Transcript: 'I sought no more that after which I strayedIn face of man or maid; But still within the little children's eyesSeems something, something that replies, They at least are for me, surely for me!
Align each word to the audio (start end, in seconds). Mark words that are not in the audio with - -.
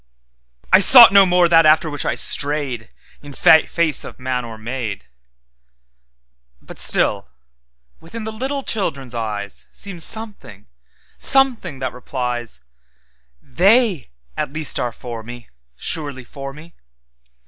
'I 0.73 0.79
sought 0.79 1.13
no 1.13 1.27
more 1.27 1.47
that 1.47 1.63
after 1.63 1.87
which 1.87 2.07
I 2.07 2.15
strayedIn 2.15 2.89
face 3.69 4.03
of 4.03 4.19
man 4.19 4.43
or 4.43 4.57
maid; 4.57 5.05
But 6.59 6.79
still 6.79 7.27
within 7.99 8.23
the 8.23 8.31
little 8.31 8.63
children's 8.63 9.13
eyesSeems 9.13 10.01
something, 10.01 10.65
something 11.19 11.77
that 11.77 11.93
replies, 11.93 12.61
They 13.43 14.09
at 14.35 14.51
least 14.51 14.79
are 14.79 14.91
for 14.91 15.21
me, 15.21 15.49
surely 15.75 16.23
for 16.23 16.51
me! 16.51 16.73